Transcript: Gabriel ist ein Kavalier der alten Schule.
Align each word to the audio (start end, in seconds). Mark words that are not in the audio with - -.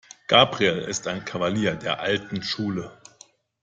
Gabriel 0.25 0.79
ist 0.79 1.05
ein 1.07 1.25
Kavalier 1.25 1.75
der 1.75 1.99
alten 1.99 2.41
Schule. 2.41 2.99